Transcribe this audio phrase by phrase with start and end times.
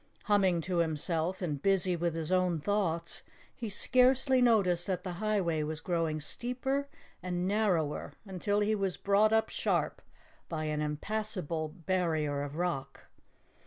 [0.23, 3.21] Humming to himself and busy with his own thoughts,
[3.55, 6.89] he scarcely noticed that the highway was growing steeper
[7.21, 10.01] and narrower until he was brought up sharp
[10.49, 13.09] by an impassable barrier of rock.